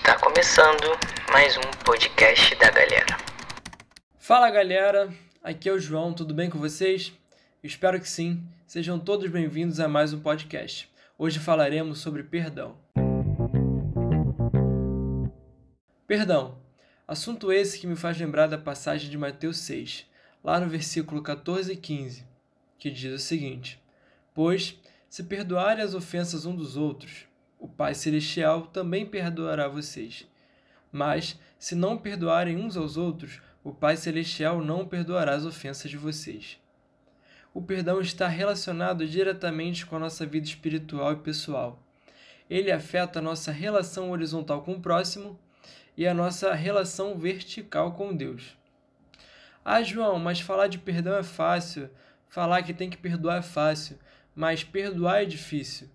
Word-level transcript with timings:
Está 0.00 0.18
começando 0.18 0.98
mais 1.30 1.58
um 1.58 1.84
podcast 1.84 2.54
da 2.56 2.70
galera. 2.70 3.18
Fala 4.18 4.50
galera, 4.50 5.12
aqui 5.42 5.68
é 5.68 5.72
o 5.72 5.78
João, 5.78 6.14
tudo 6.14 6.32
bem 6.32 6.48
com 6.48 6.58
vocês? 6.58 7.12
Espero 7.62 8.00
que 8.00 8.08
sim. 8.08 8.42
Sejam 8.66 8.98
todos 8.98 9.30
bem-vindos 9.30 9.78
a 9.78 9.86
mais 9.86 10.14
um 10.14 10.18
podcast. 10.18 10.90
Hoje 11.18 11.38
falaremos 11.38 11.98
sobre 11.98 12.22
perdão. 12.22 12.78
Perdão. 16.06 16.58
Assunto 17.06 17.52
esse 17.52 17.78
que 17.78 17.86
me 17.86 17.94
faz 17.94 18.18
lembrar 18.18 18.46
da 18.46 18.56
passagem 18.56 19.10
de 19.10 19.18
Mateus 19.18 19.58
6, 19.58 20.06
lá 20.42 20.58
no 20.58 20.66
versículo 20.66 21.22
14 21.22 21.74
e 21.74 21.76
15, 21.76 22.24
que 22.78 22.90
diz 22.90 23.12
o 23.12 23.18
seguinte: 23.18 23.78
Pois, 24.34 24.80
se 25.10 25.24
perdoarem 25.24 25.84
as 25.84 25.92
ofensas 25.92 26.46
um 26.46 26.56
dos 26.56 26.78
outros, 26.78 27.26
o 27.60 27.68
Pai 27.68 27.94
Celestial 27.94 28.62
também 28.62 29.04
perdoará 29.04 29.68
vocês. 29.68 30.26
Mas, 30.90 31.38
se 31.58 31.74
não 31.74 31.98
perdoarem 31.98 32.56
uns 32.56 32.74
aos 32.74 32.96
outros, 32.96 33.40
o 33.62 33.70
Pai 33.70 33.98
Celestial 33.98 34.64
não 34.64 34.86
perdoará 34.86 35.34
as 35.34 35.44
ofensas 35.44 35.90
de 35.90 35.98
vocês. 35.98 36.58
O 37.52 37.60
perdão 37.60 38.00
está 38.00 38.26
relacionado 38.26 39.06
diretamente 39.06 39.84
com 39.84 39.96
a 39.96 39.98
nossa 39.98 40.24
vida 40.24 40.46
espiritual 40.46 41.12
e 41.12 41.16
pessoal. 41.16 41.78
Ele 42.48 42.72
afeta 42.72 43.18
a 43.18 43.22
nossa 43.22 43.52
relação 43.52 44.10
horizontal 44.10 44.62
com 44.62 44.72
o 44.72 44.80
próximo 44.80 45.38
e 45.96 46.06
a 46.06 46.14
nossa 46.14 46.54
relação 46.54 47.18
vertical 47.18 47.92
com 47.92 48.16
Deus. 48.16 48.56
Ah, 49.62 49.82
João, 49.82 50.18
mas 50.18 50.40
falar 50.40 50.68
de 50.68 50.78
perdão 50.78 51.14
é 51.14 51.22
fácil, 51.22 51.90
falar 52.26 52.62
que 52.62 52.72
tem 52.72 52.88
que 52.88 52.96
perdoar 52.96 53.38
é 53.38 53.42
fácil, 53.42 53.98
mas 54.34 54.64
perdoar 54.64 55.22
é 55.22 55.26
difícil. 55.26 55.90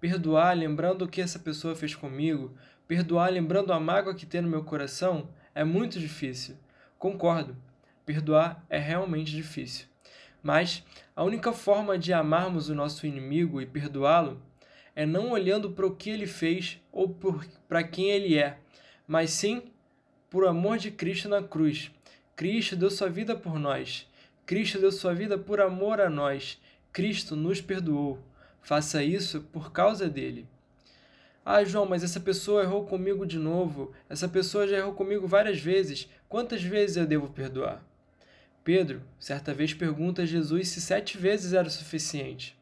Perdoar 0.00 0.56
lembrando 0.56 1.02
o 1.02 1.08
que 1.08 1.20
essa 1.20 1.38
pessoa 1.38 1.74
fez 1.74 1.94
comigo, 1.94 2.54
perdoar 2.86 3.30
lembrando 3.30 3.72
a 3.72 3.80
mágoa 3.80 4.14
que 4.14 4.26
tem 4.26 4.40
no 4.40 4.48
meu 4.48 4.64
coração, 4.64 5.28
é 5.54 5.64
muito 5.64 5.98
difícil. 5.98 6.56
Concordo, 6.98 7.56
perdoar 8.04 8.64
é 8.68 8.78
realmente 8.78 9.32
difícil. 9.32 9.86
Mas 10.42 10.84
a 11.16 11.24
única 11.24 11.52
forma 11.52 11.98
de 11.98 12.12
amarmos 12.12 12.68
o 12.68 12.74
nosso 12.74 13.06
inimigo 13.06 13.60
e 13.60 13.66
perdoá-lo 13.66 14.42
é 14.94 15.06
não 15.06 15.30
olhando 15.30 15.70
para 15.70 15.86
o 15.86 15.94
que 15.94 16.10
ele 16.10 16.26
fez 16.26 16.80
ou 16.92 17.16
para 17.68 17.82
quem 17.82 18.10
ele 18.10 18.38
é, 18.38 18.58
mas 19.06 19.30
sim 19.30 19.62
por 20.30 20.46
amor 20.46 20.78
de 20.78 20.90
Cristo 20.90 21.28
na 21.28 21.42
cruz. 21.42 21.90
Cristo 22.36 22.76
deu 22.76 22.90
sua 22.90 23.08
vida 23.08 23.36
por 23.36 23.58
nós. 23.58 24.08
Cristo 24.44 24.78
deu 24.78 24.92
sua 24.92 25.14
vida 25.14 25.38
por 25.38 25.60
amor 25.60 26.00
a 26.00 26.10
nós. 26.10 26.60
Cristo 26.92 27.34
nos 27.36 27.60
perdoou. 27.60 28.18
Faça 28.64 29.04
isso 29.04 29.42
por 29.52 29.70
causa 29.70 30.08
dele. 30.08 30.48
Ah, 31.44 31.62
João, 31.62 31.84
mas 31.84 32.02
essa 32.02 32.18
pessoa 32.18 32.62
errou 32.62 32.86
comigo 32.86 33.26
de 33.26 33.38
novo. 33.38 33.92
Essa 34.08 34.26
pessoa 34.26 34.66
já 34.66 34.78
errou 34.78 34.94
comigo 34.94 35.28
várias 35.28 35.60
vezes. 35.60 36.08
Quantas 36.30 36.62
vezes 36.62 36.96
eu 36.96 37.06
devo 37.06 37.28
perdoar? 37.28 37.84
Pedro, 38.64 39.02
certa 39.20 39.52
vez, 39.52 39.74
pergunta 39.74 40.22
a 40.22 40.26
Jesus 40.26 40.68
se 40.68 40.80
sete 40.80 41.18
vezes 41.18 41.52
era 41.52 41.68
o 41.68 41.70
suficiente. 41.70 42.56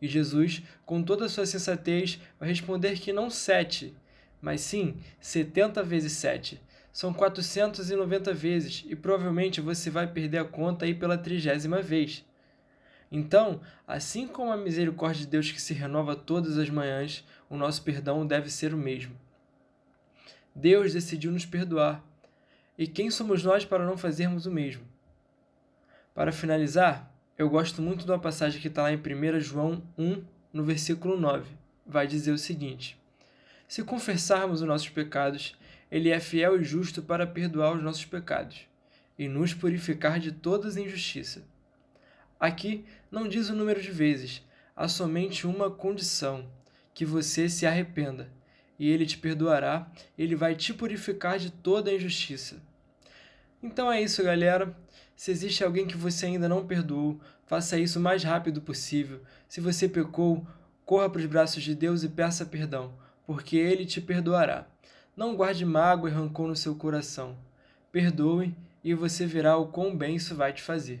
E 0.00 0.06
Jesus, 0.06 0.62
com 0.84 1.02
toda 1.02 1.24
a 1.24 1.28
sua 1.28 1.44
sensatez, 1.44 2.20
vai 2.38 2.48
responder 2.48 2.96
que 2.96 3.12
não 3.12 3.28
sete, 3.28 3.96
mas 4.40 4.60
sim 4.60 4.96
setenta 5.18 5.82
vezes 5.82 6.12
sete. 6.12 6.62
São 6.92 7.12
490 7.12 8.32
vezes 8.32 8.84
e 8.86 8.94
provavelmente 8.94 9.60
você 9.60 9.90
vai 9.90 10.06
perder 10.06 10.38
a 10.38 10.44
conta 10.44 10.84
aí 10.84 10.94
pela 10.94 11.18
trigésima 11.18 11.82
vez. 11.82 12.24
Então, 13.10 13.60
assim 13.86 14.26
como 14.26 14.52
a 14.52 14.56
misericórdia 14.56 15.20
de 15.20 15.28
Deus 15.28 15.50
que 15.50 15.60
se 15.60 15.72
renova 15.72 16.16
todas 16.16 16.58
as 16.58 16.68
manhãs, 16.68 17.24
o 17.48 17.56
nosso 17.56 17.82
perdão 17.82 18.26
deve 18.26 18.50
ser 18.50 18.74
o 18.74 18.78
mesmo. 18.78 19.14
Deus 20.54 20.92
decidiu 20.92 21.30
nos 21.30 21.44
perdoar. 21.44 22.02
E 22.78 22.86
quem 22.86 23.10
somos 23.10 23.42
nós 23.42 23.64
para 23.64 23.86
não 23.86 23.96
fazermos 23.96 24.46
o 24.46 24.50
mesmo? 24.50 24.84
Para 26.14 26.32
finalizar, 26.32 27.12
eu 27.38 27.48
gosto 27.48 27.80
muito 27.80 28.04
de 28.04 28.10
uma 28.10 28.18
passagem 28.18 28.60
que 28.60 28.68
está 28.68 28.82
lá 28.82 28.92
em 28.92 28.96
1 28.96 29.40
João 29.40 29.82
1, 29.98 30.24
no 30.52 30.64
versículo 30.64 31.18
9. 31.18 31.50
Vai 31.86 32.06
dizer 32.06 32.32
o 32.32 32.38
seguinte: 32.38 32.98
Se 33.68 33.84
confessarmos 33.84 34.62
os 34.62 34.66
nossos 34.66 34.88
pecados, 34.88 35.54
Ele 35.90 36.08
é 36.08 36.18
fiel 36.18 36.60
e 36.60 36.64
justo 36.64 37.02
para 37.02 37.26
perdoar 37.26 37.74
os 37.74 37.82
nossos 37.82 38.04
pecados 38.04 38.66
e 39.18 39.28
nos 39.28 39.54
purificar 39.54 40.18
de 40.18 40.32
toda 40.32 40.68
injustiça. 40.80 41.42
Aqui 42.38 42.84
não 43.10 43.26
diz 43.26 43.48
o 43.48 43.54
número 43.54 43.80
de 43.80 43.90
vezes, 43.90 44.42
há 44.74 44.88
somente 44.88 45.46
uma 45.46 45.70
condição: 45.70 46.46
que 46.92 47.04
você 47.04 47.48
se 47.48 47.66
arrependa, 47.66 48.30
e 48.78 48.90
ele 48.90 49.06
te 49.06 49.16
perdoará, 49.16 49.90
ele 50.18 50.36
vai 50.36 50.54
te 50.54 50.74
purificar 50.74 51.38
de 51.38 51.50
toda 51.50 51.90
a 51.90 51.94
injustiça. 51.94 52.62
Então 53.62 53.90
é 53.90 54.02
isso, 54.02 54.22
galera. 54.22 54.76
Se 55.16 55.30
existe 55.30 55.64
alguém 55.64 55.86
que 55.86 55.96
você 55.96 56.26
ainda 56.26 56.46
não 56.46 56.66
perdoou, 56.66 57.18
faça 57.46 57.78
isso 57.78 57.98
o 57.98 58.02
mais 58.02 58.22
rápido 58.22 58.60
possível. 58.60 59.22
Se 59.48 59.62
você 59.62 59.88
pecou, 59.88 60.46
corra 60.84 61.08
para 61.08 61.20
os 61.20 61.26
braços 61.26 61.62
de 61.62 61.74
Deus 61.74 62.02
e 62.02 62.08
peça 62.08 62.44
perdão, 62.44 62.92
porque 63.26 63.56
ele 63.56 63.86
te 63.86 64.00
perdoará. 64.00 64.66
Não 65.16 65.34
guarde 65.34 65.64
mágoa 65.64 66.10
e 66.10 66.12
rancor 66.12 66.48
no 66.48 66.54
seu 66.54 66.74
coração. 66.74 67.34
Perdoe 67.90 68.54
e 68.84 68.92
você 68.92 69.24
verá 69.24 69.56
o 69.56 69.68
quão 69.68 69.96
bem 69.96 70.16
isso 70.16 70.34
vai 70.34 70.52
te 70.52 70.62
fazer. 70.62 71.00